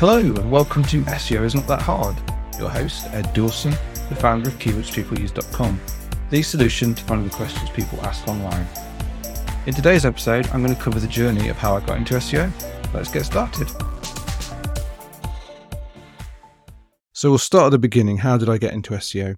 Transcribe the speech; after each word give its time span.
Hello, 0.00 0.16
and 0.16 0.50
welcome 0.50 0.82
to 0.84 1.02
SEO 1.02 1.44
is 1.44 1.54
Not 1.54 1.66
That 1.66 1.82
Hard. 1.82 2.16
Your 2.58 2.70
host, 2.70 3.06
Edd 3.08 3.34
Dawson, 3.34 3.72
the 4.08 4.16
founder 4.16 4.48
of 4.48 4.58
keywordspeopleuse.com, 4.58 5.78
the 6.30 6.40
solution 6.40 6.94
to 6.94 7.04
finding 7.04 7.28
the 7.28 7.34
questions 7.34 7.68
people 7.68 8.00
ask 8.00 8.26
online. 8.26 8.66
In 9.66 9.74
today's 9.74 10.06
episode, 10.06 10.48
I'm 10.54 10.64
going 10.64 10.74
to 10.74 10.82
cover 10.82 11.00
the 11.00 11.06
journey 11.06 11.50
of 11.50 11.58
how 11.58 11.76
I 11.76 11.84
got 11.84 11.98
into 11.98 12.14
SEO. 12.14 12.50
Let's 12.94 13.10
get 13.10 13.26
started. 13.26 13.68
So 17.12 17.28
we'll 17.28 17.36
start 17.36 17.66
at 17.66 17.72
the 17.72 17.78
beginning. 17.78 18.16
How 18.16 18.38
did 18.38 18.48
I 18.48 18.56
get 18.56 18.72
into 18.72 18.94
SEO? 18.94 19.36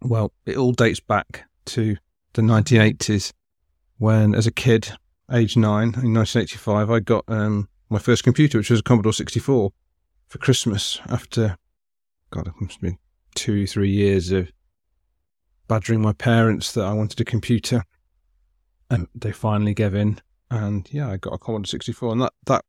Well, 0.00 0.32
it 0.46 0.56
all 0.56 0.70
dates 0.70 1.00
back 1.00 1.46
to 1.64 1.96
the 2.34 2.42
1980s 2.42 3.32
when, 3.96 4.36
as 4.36 4.46
a 4.46 4.52
kid, 4.52 4.92
age 5.32 5.56
nine, 5.56 5.94
in 6.00 6.14
1985, 6.14 6.90
I 6.92 7.00
got 7.00 7.24
um, 7.26 7.68
my 7.88 7.98
first 7.98 8.24
computer, 8.24 8.58
which 8.58 8.70
was 8.70 8.80
a 8.80 8.82
Commodore 8.82 9.12
64, 9.12 9.72
for 10.28 10.38
Christmas 10.38 11.00
after, 11.08 11.56
God, 12.30 12.48
it 12.48 12.54
must 12.60 12.74
have 12.74 12.82
been 12.82 12.98
two, 13.34 13.66
three 13.66 13.90
years 13.90 14.30
of 14.30 14.50
badgering 15.68 16.02
my 16.02 16.12
parents 16.12 16.72
that 16.72 16.84
I 16.84 16.92
wanted 16.92 17.20
a 17.20 17.24
computer. 17.24 17.84
And 18.90 19.06
they 19.14 19.32
finally 19.32 19.74
gave 19.74 19.94
in. 19.94 20.20
And 20.50 20.88
yeah, 20.90 21.10
I 21.10 21.18
got 21.18 21.34
a 21.34 21.38
Commodore 21.38 21.66
64. 21.66 22.12
And 22.12 22.22
that, 22.22 22.32
that 22.46 22.64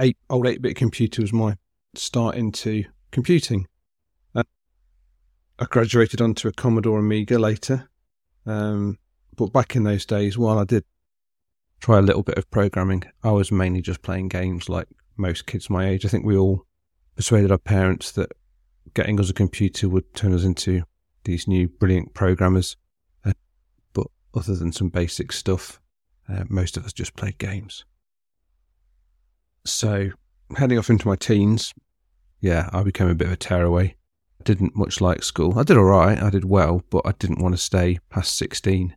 eight, 0.00 0.16
old 0.30 0.46
8 0.46 0.62
bit 0.62 0.76
computer 0.76 1.22
was 1.22 1.32
my 1.32 1.56
start 1.94 2.36
into 2.36 2.84
computing. 3.10 3.66
Uh, 4.34 4.44
I 5.58 5.64
graduated 5.64 6.20
onto 6.20 6.48
a 6.48 6.52
Commodore 6.52 7.00
Amiga 7.00 7.38
later. 7.38 7.88
Um, 8.44 8.98
but 9.36 9.52
back 9.52 9.76
in 9.76 9.82
those 9.82 10.06
days, 10.06 10.38
while 10.38 10.58
I 10.58 10.64
did 10.64 10.84
try 11.80 11.98
a 11.98 12.02
little 12.02 12.22
bit 12.22 12.38
of 12.38 12.50
programming. 12.50 13.04
I 13.22 13.30
was 13.30 13.52
mainly 13.52 13.82
just 13.82 14.02
playing 14.02 14.28
games 14.28 14.68
like 14.68 14.88
most 15.16 15.46
kids 15.46 15.70
my 15.70 15.86
age. 15.88 16.04
I 16.04 16.08
think 16.08 16.24
we 16.24 16.36
all 16.36 16.66
persuaded 17.16 17.50
our 17.50 17.58
parents 17.58 18.12
that 18.12 18.32
getting 18.94 19.18
us 19.20 19.30
a 19.30 19.34
computer 19.34 19.88
would 19.88 20.14
turn 20.14 20.32
us 20.32 20.44
into 20.44 20.82
these 21.24 21.48
new 21.48 21.68
brilliant 21.68 22.14
programmers. 22.14 22.76
Uh, 23.24 23.32
but 23.92 24.06
other 24.34 24.54
than 24.54 24.72
some 24.72 24.88
basic 24.88 25.32
stuff, 25.32 25.80
uh, 26.28 26.44
most 26.48 26.76
of 26.76 26.84
us 26.84 26.92
just 26.92 27.16
played 27.16 27.38
games. 27.38 27.84
So, 29.64 30.10
heading 30.56 30.78
off 30.78 30.90
into 30.90 31.08
my 31.08 31.16
teens, 31.16 31.74
yeah, 32.40 32.70
I 32.72 32.82
became 32.82 33.08
a 33.08 33.14
bit 33.14 33.26
of 33.26 33.32
a 33.32 33.36
tearaway. 33.36 33.96
I 34.40 34.44
didn't 34.44 34.76
much 34.76 35.00
like 35.00 35.22
school. 35.22 35.58
I 35.58 35.64
did 35.64 35.76
all 35.76 35.84
right, 35.84 36.22
I 36.22 36.30
did 36.30 36.44
well, 36.44 36.82
but 36.90 37.02
I 37.04 37.12
didn't 37.12 37.42
want 37.42 37.54
to 37.54 37.60
stay 37.60 37.98
past 38.10 38.36
16. 38.36 38.96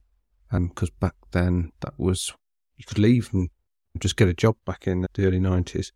And 0.51 0.69
because 0.69 0.89
back 0.89 1.15
then 1.31 1.71
that 1.81 1.93
was 1.97 2.33
you 2.79 2.85
could 2.85 2.97
leave 2.97 3.29
and 3.33 3.49
just 3.99 4.15
get 4.15 4.29
a 4.29 4.33
job 4.33 4.55
back 4.65 4.87
in 4.87 5.05
the 5.13 5.27
early 5.27 5.39
90s. 5.39 5.91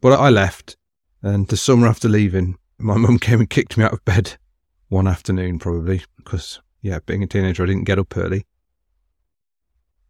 But 0.00 0.18
I 0.18 0.30
left, 0.30 0.76
and 1.22 1.46
the 1.46 1.56
summer 1.56 1.86
after 1.86 2.08
leaving, 2.08 2.56
my 2.78 2.96
mum 2.96 3.18
came 3.20 3.38
and 3.38 3.50
kicked 3.50 3.76
me 3.76 3.84
out 3.84 3.92
of 3.92 4.04
bed 4.04 4.36
one 4.88 5.06
afternoon, 5.06 5.58
probably, 5.58 6.02
because, 6.16 6.60
yeah, 6.80 6.98
being 7.06 7.22
a 7.22 7.26
teenager, 7.26 7.62
I 7.62 7.66
didn't 7.66 7.84
get 7.84 7.98
up 7.98 8.16
early. 8.16 8.46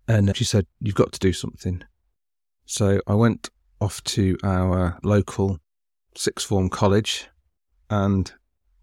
And 0.09 0.35
she 0.37 0.45
said, 0.45 0.67
You've 0.81 0.95
got 0.95 1.13
to 1.13 1.19
do 1.19 1.33
something. 1.33 1.83
So 2.67 3.01
I 3.07 3.15
went 3.15 3.51
off 3.81 4.03
to 4.05 4.37
our 4.43 4.99
local 5.03 5.59
sixth 6.17 6.47
form 6.47 6.69
college 6.71 7.29
and 7.91 8.33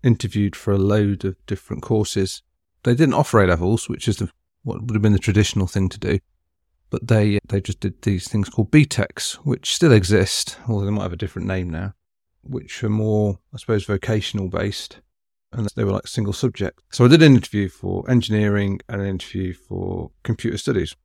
interviewed 0.04 0.56
for 0.56 0.74
a 0.74 0.78
load 0.78 1.26
of 1.26 1.36
different 1.46 1.84
courses. 1.84 2.42
They 2.84 2.96
didn't 2.96 3.16
offer 3.16 3.42
A 3.44 3.48
levels, 3.48 3.90
which 3.90 4.08
is 4.08 4.18
the, 4.18 4.30
what 4.64 4.82
would 4.82 4.96
have 4.96 5.02
been 5.02 5.14
the 5.14 5.20
traditional 5.20 5.68
thing 5.68 5.90
to 5.90 6.00
do 6.00 6.20
but 6.90 7.08
they 7.08 7.40
they 7.48 7.62
just 7.62 7.80
did 7.80 8.02
these 8.02 8.28
things 8.28 8.50
called 8.50 8.72
BTECs, 8.72 9.36
which 9.36 9.74
still 9.74 9.92
exist, 9.92 10.58
although 10.68 10.86
they 10.86 10.92
might 10.92 11.04
have 11.04 11.14
a 11.14 11.18
different 11.18 11.48
name 11.48 11.70
now, 11.70 11.94
which 12.42 12.84
are 12.84 12.90
more, 12.90 13.40
I 13.54 13.58
suppose, 13.58 13.86
vocational 13.86 14.50
based, 14.50 15.00
and 15.52 15.68
they 15.76 15.84
were 15.84 15.92
like 15.92 16.08
single 16.08 16.34
subject. 16.34 16.82
So 16.92 17.06
I 17.06 17.08
did 17.08 17.22
an 17.22 17.36
interview 17.36 17.70
for 17.70 18.10
engineering 18.10 18.80
and 18.90 19.02
an 19.02 19.08
interview 19.08 19.54
for 19.54 20.12
computer 20.24 20.58
studies, 20.58 20.96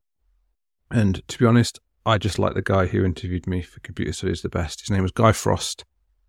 and 0.91 1.27
to 1.29 1.39
be 1.39 1.47
honest, 1.47 1.81
I 2.07 2.19
just 2.19 2.39
like 2.39 2.55
the 2.55 2.63
guy 2.63 2.87
who 2.87 3.05
interviewed 3.05 3.47
me 3.47 3.63
for 3.63 3.81
computer 3.81 4.13
studies 4.13 4.43
the 4.43 4.49
best. 4.49 4.81
His 4.81 4.91
name 4.91 5.03
was 5.03 5.13
Guy 5.13 5.33
Frost. 5.33 5.85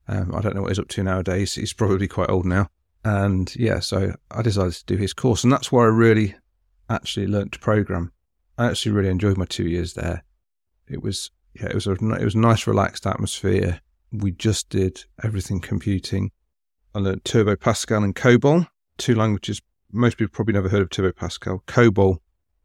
Um, 0.07 0.33
I 0.35 0.41
don't 0.41 0.55
know 0.55 0.61
what 0.61 0.69
he's 0.69 0.79
up 0.79 0.87
to 0.89 1.03
nowadays. 1.03 1.55
He's 1.55 1.73
probably 1.73 2.07
quite 2.07 2.29
old 2.29 2.45
now. 2.45 2.69
And 3.03 3.55
yeah, 3.55 3.79
so 3.79 4.13
I 4.31 4.41
decided 4.41 4.73
to 4.73 4.85
do 4.85 4.97
his 4.97 5.13
course, 5.13 5.43
and 5.43 5.53
that's 5.53 5.71
where 5.71 5.85
I 5.85 5.95
really 5.95 6.35
actually 6.89 7.27
learnt 7.27 7.51
to 7.53 7.59
program. 7.59 8.11
I 8.57 8.67
actually 8.67 8.93
really 8.93 9.09
enjoyed 9.09 9.37
my 9.37 9.45
two 9.45 9.67
years 9.67 9.93
there. 9.93 10.23
It 10.87 11.01
was 11.01 11.31
yeah, 11.53 11.67
it 11.67 11.75
was 11.75 11.87
a 11.87 11.93
it 11.93 12.23
was 12.23 12.35
a 12.35 12.39
nice 12.39 12.67
relaxed 12.67 13.07
atmosphere. 13.07 13.81
We 14.11 14.31
just 14.31 14.69
did 14.69 15.03
everything 15.23 15.59
computing. 15.59 16.31
I 16.93 16.99
learned 16.99 17.25
Turbo 17.25 17.55
Pascal 17.55 18.03
and 18.03 18.15
COBOL, 18.15 18.67
two 18.97 19.15
languages 19.15 19.61
most 19.95 20.17
people 20.17 20.31
probably 20.31 20.53
never 20.53 20.69
heard 20.69 20.81
of 20.81 20.89
Turbo 20.89 21.11
Pascal. 21.11 21.63
COBOL 21.67 22.17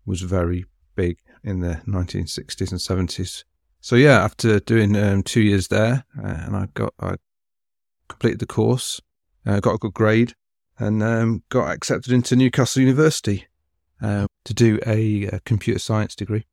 was 0.05 0.23
very 0.23 0.65
big 0.97 1.19
in 1.45 1.61
the 1.61 1.81
1960s 1.87 2.71
and 2.71 3.09
70s. 3.09 3.45
So 3.81 3.97
yeah, 3.97 4.23
after 4.23 4.61
doing 4.61 4.97
um, 4.97 5.23
two 5.23 5.41
years 5.41 5.69
there, 5.69 6.05
uh, 6.19 6.27
and 6.27 6.57
I 6.57 6.67
got 6.75 6.93
I 7.01 7.15
completed 8.09 8.41
the 8.41 8.47
course, 8.47 9.01
uh, 9.47 9.61
got 9.61 9.75
a 9.75 9.79
good 9.79 9.95
grade, 9.95 10.35
and 10.79 11.03
um, 11.03 11.43
got 11.49 11.71
accepted 11.71 12.13
into 12.13 12.37
Newcastle 12.37 12.83
University 12.83 13.47
uh, 14.03 14.27
to 14.45 14.55
do 14.55 14.79
a, 14.87 15.25
a, 15.25 15.41
computer 15.41 15.79
science 15.79 16.15
degree, 16.15 16.47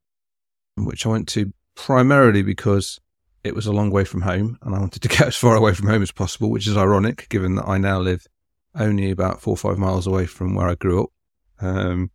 which 0.75 1.06
I 1.06 1.09
went 1.09 1.28
to 1.30 1.53
primarily 1.75 2.44
because 2.44 3.00
it 3.44 3.56
was 3.56 3.66
a 3.66 3.72
long 3.72 3.91
way 3.91 4.03
from 4.03 4.22
home 4.22 4.58
and 4.62 4.75
I 4.75 4.80
wanted 4.80 5.02
to 5.03 5.08
get 5.18 5.28
as 5.28 5.35
far 5.35 5.56
away 5.56 5.74
from 5.74 5.88
home 5.88 6.02
as 6.02 6.12
possible, 6.12 6.50
which 6.50 6.68
is 6.68 6.78
ironic 6.78 7.28
given 7.30 7.56
that 7.56 7.68
I 7.68 7.78
now 7.78 8.00
live 8.00 8.25
only 8.75 9.12
about 9.12 9.41
four 9.41 9.53
or 9.53 9.58
five 9.58 9.78
miles 9.78 10.08
away 10.08 10.25
from 10.25 10.56
where 10.56 10.68
I 10.68 10.75
grew 10.75 11.03
up. 11.03 11.09
Um, 11.59 12.12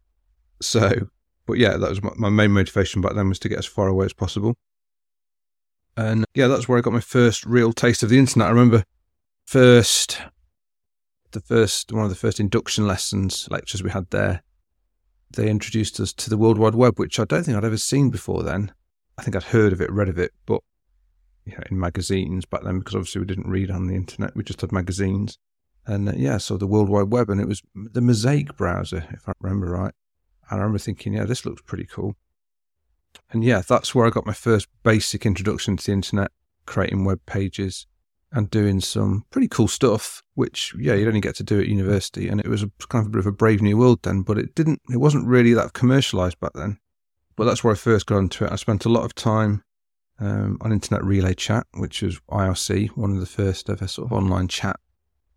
so, 0.60 1.08
but 1.46 1.58
yeah, 1.58 1.76
that 1.76 1.90
was 1.90 2.02
my, 2.02 2.12
my 2.16 2.30
main 2.30 2.52
motivation 2.52 3.00
back 3.00 3.14
then 3.14 3.28
was 3.28 3.38
to 3.40 3.48
get 3.48 3.58
as 3.58 3.66
far 3.66 3.88
away 3.88 4.06
as 4.06 4.12
possible. 4.12 4.54
And 5.96 6.24
yeah, 6.34 6.46
that's 6.46 6.68
where 6.68 6.78
I 6.78 6.82
got 6.82 6.92
my 6.92 7.00
first 7.00 7.44
real 7.44 7.72
taste 7.72 8.02
of 8.02 8.08
the 8.08 8.18
internet. 8.18 8.48
I 8.48 8.50
remember 8.50 8.84
first, 9.44 10.20
the 11.32 11.40
first, 11.40 11.92
one 11.92 12.04
of 12.04 12.10
the 12.10 12.16
first 12.16 12.40
induction 12.40 12.86
lessons, 12.86 13.48
lectures 13.50 13.82
we 13.82 13.90
had 13.90 14.10
there 14.10 14.42
they 15.32 15.48
introduced 15.48 16.00
us 16.00 16.12
to 16.12 16.30
the 16.30 16.36
World 16.36 16.58
Wide 16.58 16.74
Web, 16.74 16.98
which 16.98 17.18
I 17.18 17.24
don't 17.24 17.44
think 17.44 17.56
I'd 17.56 17.64
ever 17.64 17.76
seen 17.76 18.10
before 18.10 18.42
then. 18.42 18.72
I 19.18 19.22
think 19.22 19.36
I'd 19.36 19.44
heard 19.44 19.72
of 19.72 19.80
it, 19.80 19.90
read 19.90 20.08
of 20.08 20.18
it, 20.18 20.32
but 20.46 20.62
you 21.44 21.52
know, 21.52 21.64
in 21.70 21.78
magazines 21.78 22.44
back 22.44 22.62
then, 22.62 22.78
because 22.78 22.94
obviously 22.94 23.20
we 23.20 23.26
didn't 23.26 23.50
read 23.50 23.70
on 23.70 23.86
the 23.86 23.94
internet, 23.94 24.36
we 24.36 24.44
just 24.44 24.60
had 24.60 24.72
magazines. 24.72 25.38
And 25.86 26.08
uh, 26.08 26.12
yeah, 26.14 26.38
so 26.38 26.56
the 26.56 26.66
World 26.66 26.88
Wide 26.88 27.10
Web, 27.10 27.28
and 27.28 27.40
it 27.40 27.48
was 27.48 27.62
the 27.74 28.00
Mosaic 28.00 28.56
browser, 28.56 29.04
if 29.10 29.28
I 29.28 29.32
remember 29.40 29.70
right. 29.70 29.94
And 30.50 30.60
I 30.60 30.62
remember 30.62 30.78
thinking, 30.78 31.14
yeah, 31.14 31.24
this 31.24 31.44
looks 31.44 31.62
pretty 31.62 31.86
cool. 31.86 32.16
And 33.30 33.42
yeah, 33.42 33.62
that's 33.66 33.94
where 33.94 34.06
I 34.06 34.10
got 34.10 34.26
my 34.26 34.32
first 34.32 34.68
basic 34.82 35.26
introduction 35.26 35.76
to 35.76 35.86
the 35.86 35.92
internet, 35.92 36.30
creating 36.66 37.04
web 37.04 37.20
pages, 37.26 37.86
and 38.32 38.50
doing 38.50 38.80
some 38.80 39.24
pretty 39.30 39.48
cool 39.48 39.68
stuff, 39.68 40.22
which, 40.34 40.74
yeah, 40.78 40.94
you'd 40.94 41.08
only 41.08 41.20
get 41.20 41.36
to 41.36 41.42
do 41.42 41.60
at 41.60 41.68
university. 41.68 42.28
And 42.28 42.40
it 42.40 42.48
was 42.48 42.62
a, 42.62 42.70
kind 42.88 43.02
of 43.02 43.08
a 43.08 43.10
bit 43.10 43.20
of 43.20 43.26
a 43.26 43.32
brave 43.32 43.60
new 43.60 43.76
world 43.76 44.00
then, 44.02 44.22
but 44.22 44.38
it 44.38 44.54
didn't, 44.54 44.80
it 44.90 44.96
wasn't 44.96 45.26
really 45.26 45.52
that 45.54 45.74
commercialized 45.74 46.40
back 46.40 46.52
then. 46.54 46.78
But 47.36 47.44
that's 47.44 47.62
where 47.62 47.74
I 47.74 47.76
first 47.76 48.06
got 48.06 48.18
into 48.18 48.44
it. 48.44 48.52
I 48.52 48.56
spent 48.56 48.84
a 48.84 48.90
lot 48.90 49.04
of 49.04 49.14
time 49.14 49.64
um, 50.18 50.58
on 50.60 50.72
Internet 50.72 51.04
Relay 51.04 51.34
Chat, 51.34 51.66
which 51.74 52.02
was 52.02 52.20
IRC, 52.30 52.90
one 52.90 53.12
of 53.12 53.20
the 53.20 53.26
first 53.26 53.68
ever 53.68 53.86
sort 53.86 54.10
of 54.10 54.12
online 54.16 54.48
chat 54.48 54.78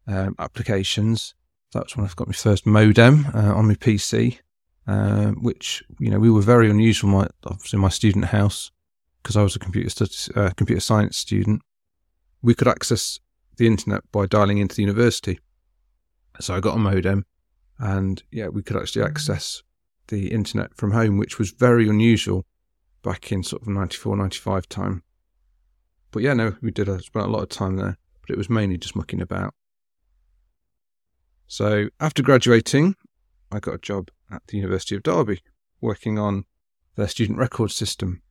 um, 0.07 0.35
applications. 0.39 1.35
That's 1.73 1.97
when 1.97 2.05
I 2.05 2.09
got 2.15 2.27
my 2.27 2.33
first 2.33 2.65
modem 2.65 3.25
uh, 3.33 3.53
on 3.53 3.67
my 3.67 3.75
PC, 3.75 4.39
uh, 4.87 5.31
which, 5.31 5.83
you 5.99 6.09
know, 6.09 6.19
we 6.19 6.29
were 6.29 6.41
very 6.41 6.69
unusual, 6.69 7.09
my, 7.09 7.27
obviously, 7.45 7.79
my 7.79 7.89
student 7.89 8.25
house, 8.25 8.71
because 9.21 9.35
I 9.35 9.43
was 9.43 9.55
a 9.55 9.59
computer, 9.59 9.89
studies, 9.89 10.29
uh, 10.35 10.51
computer 10.55 10.79
science 10.79 11.17
student 11.17 11.61
we 12.41 12.53
could 12.53 12.67
access 12.67 13.19
the 13.57 13.67
internet 13.67 14.01
by 14.11 14.25
dialing 14.25 14.57
into 14.57 14.75
the 14.75 14.81
university. 14.81 15.39
So 16.39 16.55
I 16.55 16.59
got 16.59 16.75
a 16.75 16.79
modem 16.79 17.25
and 17.79 18.21
yeah, 18.31 18.47
we 18.47 18.63
could 18.63 18.77
actually 18.77 19.03
access 19.03 19.63
the 20.07 20.31
internet 20.31 20.75
from 20.75 20.91
home, 20.91 21.17
which 21.17 21.39
was 21.39 21.51
very 21.51 21.87
unusual 21.89 22.45
back 23.03 23.31
in 23.31 23.43
sort 23.43 23.61
of 23.61 23.67
94, 23.67 24.17
95 24.17 24.69
time. 24.69 25.03
But 26.11 26.23
yeah, 26.23 26.33
no, 26.33 26.55
we 26.61 26.71
did. 26.71 26.89
I 26.89 26.97
spent 26.97 27.25
a 27.25 27.29
lot 27.29 27.43
of 27.43 27.49
time 27.49 27.75
there, 27.75 27.97
but 28.21 28.29
it 28.29 28.37
was 28.37 28.49
mainly 28.49 28.77
just 28.77 28.95
mucking 28.95 29.21
about. 29.21 29.53
So 31.47 31.89
after 31.99 32.23
graduating, 32.23 32.95
I 33.51 33.59
got 33.59 33.75
a 33.75 33.79
job 33.79 34.09
at 34.31 34.41
the 34.47 34.57
University 34.57 34.95
of 34.95 35.03
Derby 35.03 35.41
working 35.81 36.17
on 36.17 36.45
their 36.95 37.07
student 37.07 37.37
record 37.37 37.71
system, 37.71 38.21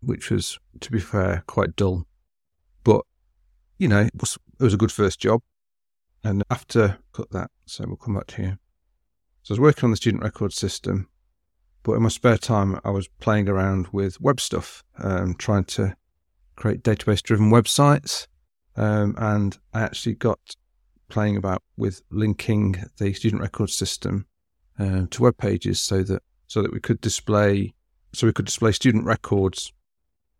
which 0.00 0.30
was, 0.30 0.58
to 0.80 0.90
be 0.90 1.00
fair, 1.00 1.44
quite 1.46 1.76
dull. 1.76 2.06
But, 2.84 3.02
you 3.78 3.88
know, 3.88 4.00
it 4.00 4.12
was, 4.18 4.38
it 4.58 4.64
was 4.64 4.74
a 4.74 4.78
good 4.78 4.92
first 4.92 5.20
job. 5.20 5.42
And 6.24 6.44
after 6.50 6.98
cut 7.12 7.30
that, 7.30 7.50
so 7.66 7.84
we'll 7.86 7.96
come 7.96 8.14
back 8.14 8.28
to 8.28 8.36
here. 8.36 8.58
So 9.42 9.52
I 9.52 9.54
was 9.54 9.60
working 9.60 9.84
on 9.84 9.90
the 9.90 9.96
student 9.96 10.22
record 10.22 10.52
system, 10.52 11.08
but 11.82 11.94
in 11.94 12.02
my 12.02 12.08
spare 12.08 12.38
time, 12.38 12.78
I 12.84 12.90
was 12.90 13.08
playing 13.08 13.48
around 13.48 13.88
with 13.90 14.20
web 14.20 14.40
stuff, 14.40 14.84
um, 14.98 15.34
trying 15.34 15.64
to 15.64 15.96
create 16.54 16.84
database 16.84 17.22
driven 17.22 17.50
websites. 17.50 18.28
Um, 18.76 19.16
and 19.18 19.58
I 19.74 19.82
actually 19.82 20.14
got 20.14 20.38
playing 21.08 21.36
about 21.36 21.62
with 21.76 22.02
linking 22.10 22.76
the 22.98 23.12
student 23.12 23.42
record 23.42 23.68
system 23.68 24.26
uh, 24.78 25.02
to 25.10 25.22
web 25.22 25.36
pages 25.36 25.80
so 25.80 26.02
that 26.02 26.22
so 26.46 26.62
that 26.62 26.72
we 26.72 26.80
could 26.80 27.00
display 27.02 27.74
so 28.14 28.26
we 28.26 28.32
could 28.32 28.46
display 28.46 28.72
student 28.72 29.04
records 29.04 29.72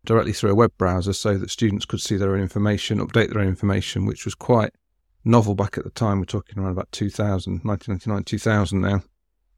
directly 0.05 0.33
through 0.33 0.51
a 0.51 0.55
web 0.55 0.71
browser 0.77 1.13
so 1.13 1.37
that 1.37 1.49
students 1.49 1.85
could 1.85 2.01
see 2.01 2.17
their 2.17 2.33
own 2.33 2.41
information, 2.41 2.99
update 2.99 3.31
their 3.31 3.41
own 3.41 3.47
information, 3.47 4.05
which 4.05 4.25
was 4.25 4.35
quite 4.35 4.71
novel 5.23 5.55
back 5.55 5.77
at 5.77 5.83
the 5.83 5.89
time. 5.89 6.19
We're 6.19 6.25
talking 6.25 6.59
around 6.59 6.71
about 6.71 6.91
2000, 6.91 7.61
1999, 7.63 8.23
2000 8.23 8.81
now. 8.81 9.03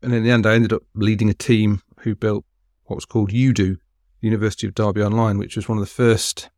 And 0.01 0.13
in 0.13 0.24
the 0.24 0.31
end, 0.31 0.45
I 0.45 0.53
ended 0.53 0.74
up 0.74 0.83
leading 0.94 1.30
a 1.30 1.33
team 1.33 1.81
who 2.01 2.15
built 2.15 2.45
what 2.83 2.95
was 2.95 3.06
called 3.06 3.31
UDO, 3.31 3.77
University 4.21 4.68
of 4.68 4.75
Derby 4.75 5.01
Online, 5.01 5.38
which 5.38 5.56
was 5.56 5.68
one 5.68 5.77
of 5.77 5.83
the 5.83 5.88
first 5.88 6.50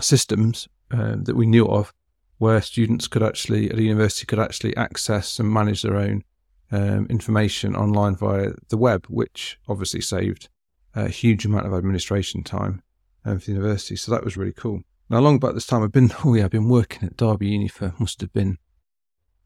systems 0.00 0.68
uh, 0.90 1.16
that 1.18 1.36
we 1.36 1.46
knew 1.46 1.66
of 1.66 1.92
where 2.38 2.60
students 2.60 3.06
could 3.06 3.22
actually, 3.22 3.70
at 3.70 3.78
a 3.78 3.82
university, 3.82 4.26
could 4.26 4.40
actually 4.40 4.76
access 4.76 5.38
and 5.38 5.52
manage 5.52 5.82
their 5.82 5.96
own 5.96 6.24
um, 6.72 7.06
information 7.08 7.76
online 7.76 8.16
via 8.16 8.50
the 8.68 8.76
web, 8.76 9.06
which 9.06 9.58
obviously 9.68 10.00
saved 10.00 10.48
a 10.94 11.08
huge 11.08 11.44
amount 11.44 11.66
of 11.66 11.72
administration 11.72 12.42
time 12.42 12.82
um, 13.24 13.38
for 13.38 13.46
the 13.46 13.52
university. 13.52 13.96
So 13.96 14.12
that 14.12 14.24
was 14.24 14.36
really 14.36 14.52
cool. 14.52 14.82
Now, 15.08 15.20
long 15.20 15.36
about 15.36 15.54
this 15.54 15.66
time, 15.66 15.82
I've 15.82 15.92
been, 15.92 16.12
oh 16.24 16.34
yeah, 16.34 16.44
I've 16.44 16.50
been 16.50 16.68
working 16.68 17.04
at 17.06 17.16
Derby 17.16 17.48
Uni 17.48 17.68
for, 17.68 17.94
must 17.98 18.20
have 18.20 18.32
been, 18.32 18.58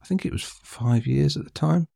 I 0.02 0.06
think 0.06 0.24
it 0.24 0.32
was 0.32 0.42
five 0.42 1.06
years 1.06 1.36
at 1.36 1.44
the 1.44 1.50
time. 1.50 1.88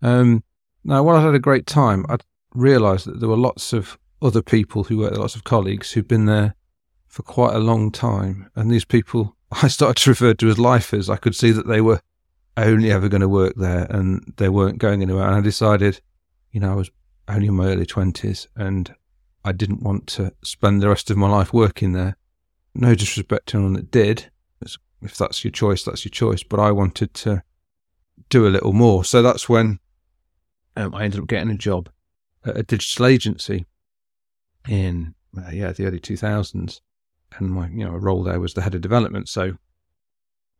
Um, 0.00 0.42
now, 0.84 1.02
while 1.02 1.16
I 1.16 1.22
had 1.22 1.34
a 1.34 1.38
great 1.38 1.66
time, 1.66 2.04
I 2.08 2.16
realised 2.54 3.06
that 3.06 3.20
there 3.20 3.28
were 3.28 3.36
lots 3.36 3.72
of 3.72 3.98
other 4.20 4.42
people 4.42 4.84
who 4.84 4.98
were 4.98 5.10
lots 5.10 5.36
of 5.36 5.44
colleagues 5.44 5.92
who'd 5.92 6.08
been 6.08 6.26
there 6.26 6.54
for 7.06 7.22
quite 7.22 7.54
a 7.54 7.60
long 7.60 7.92
time. 7.92 8.50
And 8.56 8.70
these 8.70 8.84
people 8.84 9.36
I 9.62 9.68
started 9.68 10.02
to 10.02 10.10
refer 10.10 10.34
to 10.34 10.48
as 10.48 10.58
lifers. 10.58 11.10
I 11.10 11.16
could 11.16 11.34
see 11.34 11.50
that 11.50 11.66
they 11.66 11.80
were 11.80 12.00
only 12.56 12.90
ever 12.90 13.08
going 13.08 13.20
to 13.20 13.28
work 13.28 13.54
there 13.56 13.86
and 13.90 14.32
they 14.36 14.48
weren't 14.48 14.78
going 14.78 15.02
anywhere. 15.02 15.26
And 15.26 15.36
I 15.36 15.40
decided, 15.40 16.00
you 16.52 16.60
know, 16.60 16.72
I 16.72 16.74
was 16.74 16.90
only 17.28 17.48
in 17.48 17.54
my 17.54 17.66
early 17.66 17.86
20s 17.86 18.46
and 18.56 18.94
I 19.44 19.52
didn't 19.52 19.82
want 19.82 20.06
to 20.08 20.32
spend 20.44 20.80
the 20.80 20.88
rest 20.88 21.10
of 21.10 21.16
my 21.16 21.28
life 21.28 21.52
working 21.52 21.92
there. 21.92 22.16
No 22.74 22.94
disrespect 22.94 23.48
to 23.48 23.58
anyone 23.58 23.74
that 23.74 23.90
did. 23.90 24.30
If 25.02 25.16
that's 25.16 25.44
your 25.44 25.50
choice, 25.50 25.82
that's 25.82 26.04
your 26.04 26.10
choice. 26.10 26.44
But 26.44 26.60
I 26.60 26.70
wanted 26.70 27.12
to 27.14 27.42
do 28.28 28.46
a 28.46 28.50
little 28.50 28.72
more. 28.72 29.04
So 29.04 29.20
that's 29.20 29.48
when 29.48 29.80
um, 30.76 30.94
I 30.94 31.02
ended 31.02 31.20
up 31.20 31.26
getting 31.26 31.50
a 31.50 31.56
job 31.56 31.88
at 32.44 32.56
a 32.56 32.62
digital 32.62 33.06
agency 33.06 33.66
in, 34.68 35.14
uh, 35.36 35.50
yeah, 35.50 35.72
the 35.72 35.86
early 35.86 35.98
2000s. 35.98 36.80
And 37.36 37.50
my, 37.50 37.66
you 37.68 37.84
know, 37.84 37.92
role 37.92 38.22
there 38.22 38.38
was 38.38 38.54
the 38.54 38.62
head 38.62 38.76
of 38.76 38.80
development. 38.80 39.28
So 39.28 39.54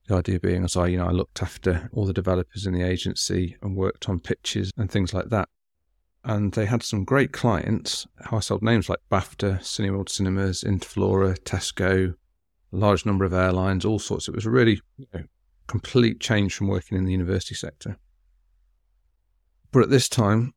the 0.08 0.16
idea 0.16 0.40
being, 0.40 0.64
as 0.64 0.76
I, 0.76 0.88
you 0.88 0.96
know, 0.96 1.06
I 1.06 1.12
looked 1.12 1.40
after 1.40 1.88
all 1.92 2.06
the 2.06 2.12
developers 2.12 2.66
in 2.66 2.74
the 2.74 2.82
agency 2.82 3.56
and 3.62 3.76
worked 3.76 4.08
on 4.08 4.18
pitches 4.18 4.72
and 4.76 4.90
things 4.90 5.14
like 5.14 5.28
that 5.28 5.48
and 6.24 6.52
they 6.52 6.66
had 6.66 6.82
some 6.82 7.04
great 7.04 7.32
clients, 7.32 8.06
household 8.20 8.62
names 8.62 8.88
like 8.88 9.00
BAFTA, 9.10 9.60
Cineworld 9.60 10.08
Cinemas, 10.08 10.62
Interflora, 10.62 11.38
Tesco, 11.40 12.14
a 12.72 12.76
large 12.76 13.04
number 13.04 13.24
of 13.24 13.32
airlines, 13.32 13.84
all 13.84 13.98
sorts. 13.98 14.28
It 14.28 14.34
was 14.34 14.46
a 14.46 14.50
really 14.50 14.80
you 14.96 15.06
know, 15.12 15.24
complete 15.66 16.20
change 16.20 16.54
from 16.54 16.68
working 16.68 16.96
in 16.96 17.04
the 17.04 17.12
university 17.12 17.54
sector. 17.54 17.96
But 19.72 19.82
at 19.82 19.90
this 19.90 20.08
time, 20.08 20.54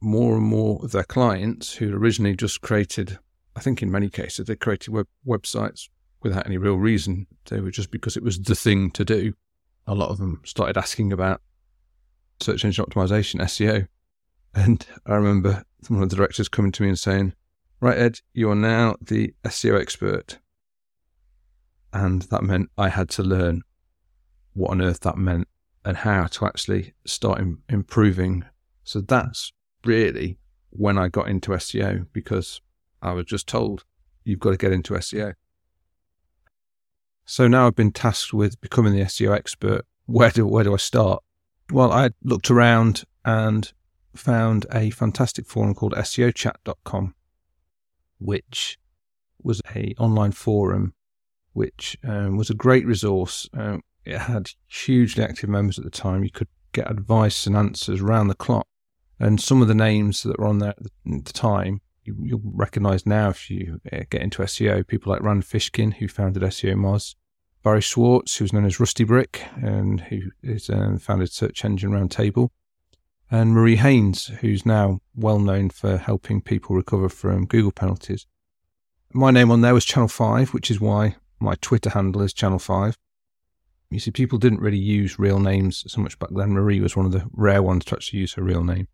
more 0.00 0.36
and 0.36 0.44
more 0.44 0.78
of 0.84 0.92
their 0.92 1.04
clients 1.04 1.74
who 1.74 1.92
originally 1.92 2.36
just 2.36 2.60
created, 2.60 3.18
I 3.56 3.60
think 3.60 3.82
in 3.82 3.90
many 3.90 4.08
cases, 4.08 4.46
they 4.46 4.56
created 4.56 4.92
web- 4.92 5.08
websites 5.26 5.88
without 6.22 6.46
any 6.46 6.58
real 6.58 6.76
reason. 6.76 7.26
They 7.46 7.60
were 7.60 7.70
just 7.70 7.90
because 7.90 8.16
it 8.16 8.22
was 8.22 8.38
the 8.38 8.54
thing 8.54 8.90
to 8.92 9.04
do. 9.04 9.32
A 9.86 9.94
lot 9.94 10.10
of 10.10 10.18
them 10.18 10.42
started 10.44 10.76
asking 10.76 11.12
about 11.12 11.40
search 12.40 12.64
engine 12.64 12.84
optimization, 12.84 13.40
SEO 13.40 13.88
and 14.56 14.86
I 15.04 15.14
remember 15.14 15.62
one 15.88 16.02
of 16.02 16.08
the 16.08 16.16
directors 16.16 16.48
coming 16.48 16.72
to 16.72 16.82
me 16.82 16.88
and 16.88 16.98
saying, 16.98 17.34
Right, 17.78 17.98
Edd, 17.98 18.20
you 18.32 18.50
are 18.50 18.56
now 18.56 18.96
the 19.02 19.34
SEO 19.44 19.78
expert. 19.78 20.38
And 21.92 22.22
that 22.22 22.42
meant 22.42 22.70
I 22.78 22.88
had 22.88 23.10
to 23.10 23.22
learn 23.22 23.62
what 24.54 24.70
on 24.70 24.80
earth 24.80 25.00
that 25.00 25.18
meant 25.18 25.46
and 25.84 25.98
how 25.98 26.26
to 26.26 26.46
actually 26.46 26.94
start 27.06 27.38
Im- 27.38 27.62
improving. 27.68 28.44
So 28.82 29.02
that's 29.02 29.52
really 29.84 30.38
when 30.70 30.96
I 30.96 31.08
got 31.08 31.28
into 31.28 31.50
SEO 31.50 32.06
because 32.12 32.62
I 33.02 33.12
was 33.12 33.26
just 33.26 33.46
told 33.46 33.84
you've 34.24 34.40
got 34.40 34.50
to 34.50 34.56
get 34.56 34.72
into 34.72 34.94
SEO. 34.94 35.34
So 37.26 37.46
now 37.46 37.66
I've 37.66 37.76
been 37.76 37.92
tasked 37.92 38.32
with 38.32 38.60
becoming 38.62 38.94
the 38.94 39.02
SEO 39.02 39.34
expert. 39.36 39.84
Where 40.06 40.30
do 40.30 40.46
where 40.46 40.64
do 40.64 40.72
I 40.72 40.78
start? 40.78 41.22
Well, 41.70 41.92
I 41.92 42.10
looked 42.22 42.50
around 42.50 43.04
and 43.24 43.70
found 44.16 44.66
a 44.72 44.90
fantastic 44.90 45.46
forum 45.46 45.74
called 45.74 45.94
SEOchat.com, 45.94 47.14
which 48.18 48.78
was 49.42 49.62
a 49.74 49.94
online 49.98 50.32
forum 50.32 50.94
which 51.56 51.96
um, 52.06 52.36
was 52.36 52.50
a 52.50 52.54
great 52.54 52.84
resource. 52.84 53.48
Um, 53.54 53.82
it 54.04 54.18
had 54.18 54.50
hugely 54.68 55.24
active 55.24 55.48
members 55.48 55.78
at 55.78 55.84
the 55.84 55.90
time. 55.90 56.22
You 56.22 56.30
could 56.30 56.48
get 56.72 56.90
advice 56.90 57.46
and 57.46 57.56
answers 57.56 58.02
round 58.02 58.28
the 58.28 58.34
clock. 58.34 58.66
And 59.18 59.40
some 59.40 59.62
of 59.62 59.68
the 59.68 59.74
names 59.74 60.22
that 60.22 60.38
were 60.38 60.46
on 60.46 60.58
there 60.58 60.74
at 60.76 60.82
the 61.06 61.32
time, 61.32 61.80
you, 62.04 62.14
will 62.36 62.52
recognize 62.52 63.06
now 63.06 63.30
if 63.30 63.50
you 63.50 63.80
uh, 63.90 64.02
get 64.10 64.20
into 64.20 64.42
SEO. 64.42 64.86
People 64.86 65.10
like 65.10 65.22
Rand 65.22 65.44
Fishkin, 65.44 65.94
who 65.94 66.08
founded 66.08 66.42
SEOmoz, 66.42 67.14
Barry 67.62 67.80
Schwartz, 67.80 68.36
who's 68.36 68.52
known 68.52 68.66
as 68.66 68.76
RustyBrick, 68.76 69.64
and 69.64 70.02
who 70.02 70.20
is 70.42 70.68
um, 70.68 70.98
founded 70.98 71.32
Search 71.32 71.64
Engine 71.64 71.90
Roundtable, 71.90 72.50
and 73.30 73.52
Marie 73.52 73.76
Haynes, 73.76 74.26
who's 74.40 74.64
now 74.64 75.00
well 75.14 75.38
known 75.38 75.70
for 75.70 75.96
helping 75.96 76.40
people 76.40 76.76
recover 76.76 77.08
from 77.08 77.46
Google 77.46 77.72
penalties. 77.72 78.26
My 79.12 79.30
name 79.30 79.50
on 79.50 79.62
there 79.62 79.74
was 79.74 79.84
Channel 79.84 80.08
5, 80.08 80.54
which 80.54 80.70
is 80.70 80.80
why 80.80 81.16
my 81.40 81.54
Twitter 81.60 81.90
handle 81.90 82.22
is 82.22 82.32
Channel 82.32 82.58
5. 82.58 82.96
You 83.90 83.98
see, 83.98 84.10
people 84.10 84.38
didn't 84.38 84.60
really 84.60 84.78
use 84.78 85.18
real 85.18 85.38
names 85.38 85.84
so 85.86 86.00
much 86.00 86.18
back 86.18 86.30
then. 86.32 86.52
Marie 86.52 86.80
was 86.80 86.96
one 86.96 87.06
of 87.06 87.12
the 87.12 87.26
rare 87.32 87.62
ones 87.62 87.84
to 87.86 87.96
actually 87.96 88.20
use 88.20 88.34
her 88.34 88.42
real 88.42 88.64
name. 88.64 88.88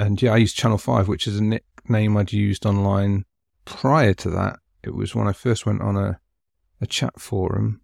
And 0.00 0.20
yeah, 0.20 0.32
I 0.32 0.36
used 0.36 0.56
Channel 0.56 0.78
5, 0.78 1.08
which 1.08 1.26
is 1.26 1.38
a 1.38 1.42
nickname 1.42 2.16
I'd 2.16 2.32
used 2.32 2.64
online 2.64 3.24
prior 3.64 4.14
to 4.14 4.30
that. 4.30 4.58
It 4.82 4.94
was 4.94 5.14
when 5.14 5.26
I 5.26 5.32
first 5.32 5.66
went 5.66 5.82
on 5.82 5.96
a, 5.96 6.20
a 6.80 6.86
chat 6.86 7.20
forum, 7.20 7.80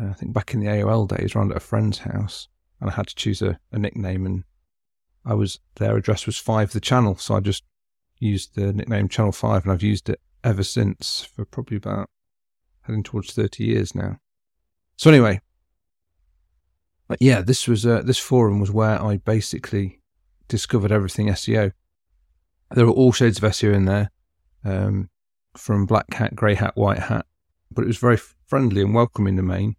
uh, 0.00 0.08
I 0.08 0.12
think 0.12 0.32
back 0.32 0.54
in 0.54 0.60
the 0.60 0.66
AOL 0.66 1.08
days, 1.08 1.34
around 1.34 1.50
at 1.50 1.56
a 1.56 1.60
friend's 1.60 1.98
house. 1.98 2.48
And 2.80 2.90
I 2.90 2.92
had 2.94 3.08
to 3.08 3.14
choose 3.14 3.42
a, 3.42 3.58
a 3.72 3.78
nickname 3.78 4.24
and 4.24 4.44
I 5.24 5.34
was 5.34 5.60
their 5.76 5.96
address 5.96 6.26
was 6.26 6.38
five 6.38 6.72
the 6.72 6.80
channel, 6.80 7.16
so 7.16 7.34
I 7.34 7.40
just 7.40 7.64
used 8.18 8.54
the 8.54 8.72
nickname 8.72 9.08
Channel 9.08 9.32
Five, 9.32 9.64
and 9.64 9.72
I've 9.72 9.82
used 9.82 10.08
it 10.08 10.20
ever 10.42 10.62
since 10.62 11.28
for 11.34 11.44
probably 11.44 11.76
about 11.76 12.08
heading 12.82 13.02
towards 13.02 13.32
thirty 13.32 13.64
years 13.64 13.94
now. 13.94 14.18
So 14.96 15.10
anyway, 15.10 15.40
yeah, 17.20 17.42
this 17.42 17.68
was 17.68 17.84
uh, 17.84 18.02
this 18.02 18.18
forum 18.18 18.60
was 18.60 18.70
where 18.70 19.00
I 19.02 19.18
basically 19.18 20.00
discovered 20.48 20.92
everything 20.92 21.26
SEO. 21.28 21.72
There 22.70 22.86
were 22.86 22.92
all 22.92 23.12
shades 23.12 23.42
of 23.42 23.50
SEO 23.50 23.74
in 23.74 23.84
there, 23.86 24.10
um, 24.64 25.10
from 25.56 25.86
black 25.86 26.12
hat, 26.14 26.36
grey 26.36 26.54
hat, 26.54 26.76
white 26.76 26.98
hat, 26.98 27.26
but 27.70 27.82
it 27.82 27.86
was 27.86 27.98
very 27.98 28.18
friendly 28.46 28.82
and 28.82 28.94
welcoming 28.94 29.36
the 29.36 29.42
main. 29.42 29.76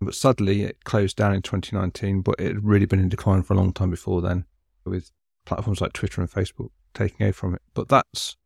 But 0.00 0.14
sadly, 0.14 0.62
it 0.62 0.84
closed 0.84 1.16
down 1.16 1.34
in 1.34 1.40
2019, 1.40 2.20
but 2.20 2.34
it 2.38 2.46
had 2.46 2.64
really 2.64 2.84
been 2.84 3.00
in 3.00 3.08
decline 3.08 3.42
for 3.42 3.54
a 3.54 3.56
long 3.56 3.72
time 3.72 3.90
before 3.90 4.20
then 4.20 4.44
with 4.90 5.10
platforms 5.44 5.80
like 5.80 5.92
Twitter 5.92 6.20
and 6.20 6.30
Facebook 6.30 6.70
taking 6.94 7.26
over 7.26 7.32
from 7.32 7.54
it. 7.54 7.62
But 7.74 7.88
that's 7.88 8.36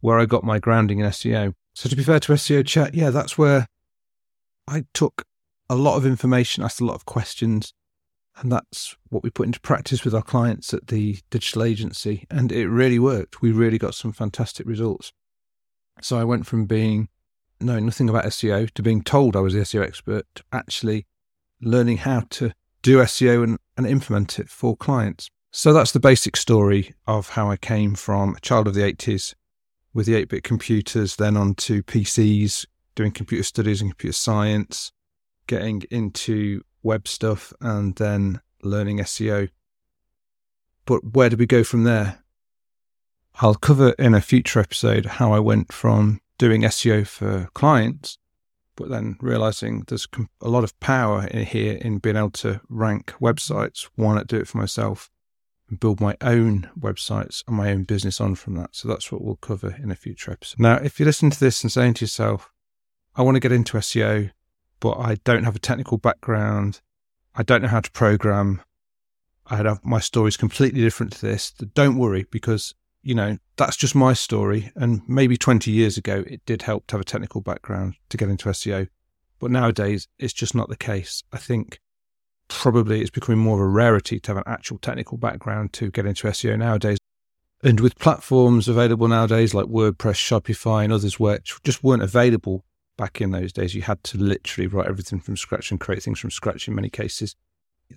where 0.00 0.18
I 0.18 0.26
got 0.26 0.44
my 0.44 0.58
grounding 0.58 1.00
in 1.00 1.06
SEO. 1.06 1.54
So 1.74 1.88
to 1.88 1.96
be 1.96 2.02
fair 2.02 2.20
to 2.20 2.32
SEO 2.32 2.66
chat, 2.66 2.94
yeah, 2.94 3.10
that's 3.10 3.36
where 3.36 3.66
I 4.66 4.84
took 4.94 5.24
a 5.68 5.74
lot 5.74 5.96
of 5.96 6.06
information, 6.06 6.62
asked 6.62 6.80
a 6.80 6.84
lot 6.84 6.94
of 6.94 7.04
questions, 7.04 7.74
and 8.38 8.52
that's 8.52 8.96
what 9.08 9.22
we 9.22 9.30
put 9.30 9.46
into 9.46 9.60
practice 9.60 10.04
with 10.04 10.14
our 10.14 10.22
clients 10.22 10.74
at 10.74 10.88
the 10.88 11.18
digital 11.30 11.62
agency. 11.62 12.26
And 12.30 12.52
it 12.52 12.68
really 12.68 12.98
worked. 12.98 13.42
We 13.42 13.50
really 13.50 13.78
got 13.78 13.94
some 13.94 14.12
fantastic 14.12 14.66
results. 14.66 15.12
So 16.02 16.18
I 16.18 16.24
went 16.24 16.46
from 16.46 16.66
being 16.66 17.08
knowing 17.60 17.86
nothing 17.86 18.08
about 18.08 18.24
SEO 18.26 18.70
to 18.70 18.82
being 18.82 19.02
told 19.02 19.34
I 19.34 19.40
was 19.40 19.54
the 19.54 19.60
SEO 19.60 19.82
expert 19.82 20.26
to 20.34 20.44
actually 20.52 21.06
learning 21.60 21.98
how 21.98 22.20
to 22.30 22.52
do 22.82 22.98
SEO 22.98 23.42
and, 23.42 23.58
and 23.76 23.86
implement 23.86 24.38
it 24.38 24.50
for 24.50 24.76
clients. 24.76 25.30
So 25.56 25.72
that's 25.72 25.92
the 25.92 26.00
basic 26.00 26.36
story 26.36 26.94
of 27.06 27.30
how 27.30 27.50
I 27.50 27.56
came 27.56 27.94
from 27.94 28.34
a 28.34 28.40
child 28.40 28.68
of 28.68 28.74
the 28.74 28.82
80s 28.82 29.34
with 29.94 30.04
the 30.04 30.14
8 30.14 30.28
bit 30.28 30.44
computers, 30.44 31.16
then 31.16 31.34
on 31.34 31.54
to 31.54 31.82
PCs, 31.82 32.66
doing 32.94 33.10
computer 33.10 33.42
studies 33.42 33.80
and 33.80 33.90
computer 33.90 34.12
science, 34.12 34.92
getting 35.46 35.82
into 35.90 36.60
web 36.82 37.08
stuff, 37.08 37.54
and 37.62 37.96
then 37.96 38.42
learning 38.62 38.98
SEO. 38.98 39.48
But 40.84 41.14
where 41.14 41.30
do 41.30 41.38
we 41.38 41.46
go 41.46 41.64
from 41.64 41.84
there? 41.84 42.22
I'll 43.36 43.54
cover 43.54 43.92
in 43.92 44.12
a 44.12 44.20
future 44.20 44.60
episode 44.60 45.06
how 45.06 45.32
I 45.32 45.38
went 45.38 45.72
from 45.72 46.20
doing 46.36 46.64
SEO 46.64 47.06
for 47.06 47.48
clients, 47.54 48.18
but 48.76 48.90
then 48.90 49.16
realizing 49.22 49.84
there's 49.86 50.06
a 50.42 50.50
lot 50.50 50.64
of 50.64 50.78
power 50.80 51.26
in 51.28 51.46
here 51.46 51.78
in 51.78 51.96
being 51.96 52.16
able 52.16 52.30
to 52.32 52.60
rank 52.68 53.14
websites. 53.22 53.88
Why 53.94 54.16
not 54.16 54.26
do 54.26 54.36
it 54.36 54.48
for 54.48 54.58
myself 54.58 55.10
and 55.68 55.80
build 55.80 56.00
my 56.00 56.16
own 56.20 56.70
websites 56.78 57.42
and 57.46 57.56
my 57.56 57.70
own 57.70 57.84
business 57.84 58.20
on 58.20 58.34
from 58.34 58.54
that? 58.54 58.74
So 58.76 58.88
that's 58.88 59.10
what 59.10 59.22
we'll 59.22 59.36
cover 59.36 59.76
in 59.82 59.90
a 59.90 59.96
future 59.96 60.32
episode. 60.32 60.60
Now, 60.60 60.76
if 60.76 60.98
you 60.98 61.06
listen 61.06 61.30
to 61.30 61.40
this 61.40 61.62
and 61.62 61.72
saying 61.72 61.94
to 61.94 62.04
yourself, 62.04 62.50
I 63.14 63.22
want 63.22 63.36
to 63.36 63.40
get 63.40 63.52
into 63.52 63.78
SEO, 63.78 64.30
but 64.80 64.98
I 64.98 65.16
don't 65.24 65.44
have 65.44 65.56
a 65.56 65.60
technical 65.60 65.98
background, 65.98 66.80
I 67.34 67.42
don't 67.42 67.62
know 67.62 67.68
how 67.68 67.80
to 67.80 67.90
program, 67.90 68.62
I 69.46 69.56
have 69.56 69.84
my 69.84 70.00
story 70.00 70.28
is 70.28 70.36
completely 70.36 70.80
different 70.80 71.12
to 71.12 71.20
this. 71.20 71.52
Don't 71.52 71.98
worry 71.98 72.26
because 72.30 72.74
you 73.06 73.14
know, 73.14 73.38
that's 73.56 73.76
just 73.76 73.94
my 73.94 74.12
story. 74.12 74.72
And 74.74 75.00
maybe 75.06 75.36
20 75.36 75.70
years 75.70 75.96
ago, 75.96 76.24
it 76.26 76.44
did 76.44 76.62
help 76.62 76.88
to 76.88 76.94
have 76.94 77.00
a 77.00 77.04
technical 77.04 77.40
background 77.40 77.94
to 78.08 78.16
get 78.16 78.28
into 78.28 78.48
SEO. 78.48 78.88
But 79.38 79.52
nowadays, 79.52 80.08
it's 80.18 80.32
just 80.32 80.56
not 80.56 80.68
the 80.68 80.76
case. 80.76 81.22
I 81.32 81.38
think 81.38 81.80
probably 82.48 83.00
it's 83.00 83.10
becoming 83.10 83.40
more 83.40 83.54
of 83.54 83.60
a 83.60 83.66
rarity 83.66 84.20
to 84.20 84.30
have 84.30 84.38
an 84.38 84.44
actual 84.46 84.78
technical 84.78 85.18
background 85.18 85.72
to 85.74 85.90
get 85.90 86.06
into 86.06 86.26
SEO 86.28 86.58
nowadays. 86.58 86.98
And 87.62 87.80
with 87.80 87.98
platforms 87.98 88.68
available 88.68 89.08
nowadays 89.08 89.54
like 89.54 89.66
WordPress, 89.66 90.16
Shopify, 90.16 90.84
and 90.84 90.92
others, 90.92 91.18
which 91.18 91.54
just 91.64 91.82
weren't 91.82 92.02
available 92.02 92.64
back 92.96 93.20
in 93.20 93.30
those 93.30 93.52
days, 93.52 93.74
you 93.74 93.82
had 93.82 94.02
to 94.04 94.18
literally 94.18 94.66
write 94.66 94.86
everything 94.86 95.20
from 95.20 95.36
scratch 95.36 95.70
and 95.70 95.80
create 95.80 96.02
things 96.02 96.18
from 96.18 96.30
scratch 96.30 96.68
in 96.68 96.74
many 96.74 96.90
cases 96.90 97.34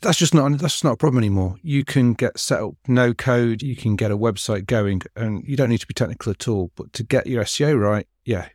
that's 0.01 0.17
just 0.17 0.33
not 0.33 0.49
that's 0.51 0.75
just 0.75 0.83
not 0.83 0.93
a 0.93 0.97
problem 0.97 1.19
anymore. 1.19 1.55
You 1.61 1.83
can 1.83 2.13
get 2.13 2.37
set 2.39 2.61
up 2.61 2.75
no 2.87 3.13
code, 3.13 3.61
you 3.61 3.75
can 3.75 3.95
get 3.95 4.11
a 4.11 4.17
website 4.17 4.65
going, 4.65 5.01
and 5.15 5.43
you 5.47 5.57
don't 5.57 5.69
need 5.69 5.79
to 5.81 5.87
be 5.87 5.93
technical 5.93 6.31
at 6.31 6.47
all. 6.47 6.71
But 6.75 6.93
to 6.93 7.03
get 7.03 7.27
your 7.27 7.43
SEO 7.43 7.79
right, 7.79 8.07
yeah, 8.23 8.49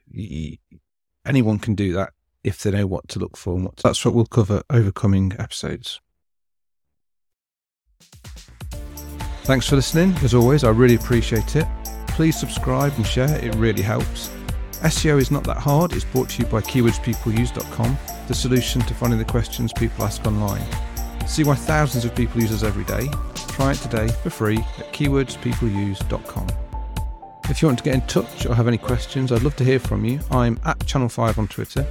anyone 1.27 1.59
can 1.59 1.75
do 1.75 1.93
that 1.95 2.13
if 2.45 2.63
they 2.63 2.71
know 2.71 2.87
what 2.87 3.09
to 3.09 3.19
look 3.19 3.37
for. 3.37 3.55
And 3.55 3.65
what 3.65 3.77
to, 3.79 3.83
that's 3.83 4.05
what 4.05 4.15
we'll 4.15 4.27
cover 4.27 4.63
over 4.71 4.93
coming 4.93 5.33
episodes. 5.39 6.01
Thanks 9.45 9.69
for 9.69 9.77
listening. 9.77 10.15
As 10.23 10.35
always, 10.35 10.65
I 10.65 10.71
really 10.71 10.95
appreciate 10.95 11.57
it. 11.57 11.67
Please 12.09 12.39
subscribe 12.39 12.93
and 12.97 13.07
share, 13.07 13.37
it 13.45 13.55
really 13.57 13.83
helps. 13.83 14.31
SEO 14.83 15.19
is 15.19 15.31
not 15.31 15.45
that 15.45 15.57
hard. 15.57 15.93
It's 15.93 16.05
brought 16.05 16.29
to 16.31 16.43
you 16.43 16.49
by 16.49 16.61
keywordspeopleuse.com, 16.61 17.99
the 18.29 18.35
solution 18.35 18.83
to 18.83 18.95
finding 18.95 19.19
the 19.19 19.25
questions 19.25 19.73
people 19.73 20.05
ask 20.05 20.25
online. 20.27 20.65
See 21.27 21.43
why 21.43 21.55
thousands 21.55 22.05
of 22.05 22.15
people 22.15 22.41
use 22.41 22.53
us 22.53 22.63
every 22.63 22.85
day? 22.85 23.09
Try 23.35 23.73
it 23.73 23.77
today 23.77 24.09
for 24.09 24.31
free 24.31 24.59
at 24.59 24.93
keywordspeopleuse.com. 24.93 26.64
If 27.51 27.61
you 27.61 27.69
want 27.69 27.79
to 27.79 27.85
get 27.85 27.95
in 27.95 28.01
touch 28.03 28.47
or 28.47 28.55
have 28.55 28.67
any 28.69 28.79
questions, 28.79 29.31
I'd 29.31 29.43
love 29.43 29.55
to 29.57 29.65
hear 29.65 29.79
from 29.79 30.05
you. 30.05 30.19
I'm 30.31 30.59
at 30.65 30.85
Channel 30.87 31.09
5 31.09 31.39
on 31.39 31.47
Twitter, 31.49 31.87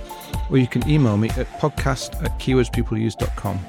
or 0.50 0.58
you 0.58 0.68
can 0.68 0.88
email 0.90 1.16
me 1.16 1.30
at 1.30 1.48
podcast 1.60 2.22
at 2.24 2.38
keywordspeopleuse.com. 2.40 3.60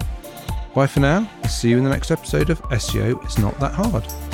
Bye 0.74 0.86
for 0.86 1.00
now, 1.00 1.28
and 1.42 1.50
see 1.50 1.70
you 1.70 1.78
in 1.78 1.84
the 1.84 1.90
next 1.90 2.10
episode 2.10 2.50
of 2.50 2.60
SEO 2.62 3.22
It's 3.24 3.38
Not 3.38 3.58
That 3.60 3.74
Hard. 3.74 4.33